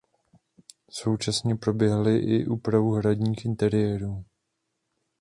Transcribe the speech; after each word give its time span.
Současně 0.91 1.55
proběhly 1.55 2.17
i 2.19 2.47
úpravu 2.47 2.91
hradních 2.91 3.45
interiérů. 3.45 4.25